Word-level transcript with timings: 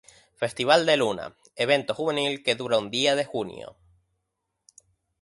Festival 0.41 0.87
de 0.87 0.97
Luna: 0.97 1.27
evento 1.65 1.93
juvenil 1.93 2.41
que 2.43 2.55
dura 2.55 2.79
un 2.83 2.89
día 2.89 3.13
de 3.15 3.23
junio. 3.23 3.75